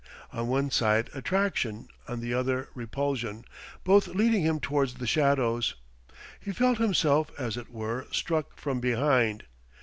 On 0.33 0.47
one 0.47 0.71
side, 0.71 1.11
attraction; 1.13 1.87
on 2.07 2.21
the 2.21 2.33
other, 2.33 2.69
repulsion; 2.73 3.45
both 3.83 4.07
leading 4.07 4.41
him 4.41 4.59
towards 4.59 4.95
the 4.95 5.05
shadows. 5.05 5.75
He 6.39 6.53
felt 6.53 6.79
himself, 6.79 7.29
as 7.37 7.55
it 7.55 7.69
were, 7.69 8.07
struck 8.11 8.57
from 8.59 8.79
behind. 8.79 9.43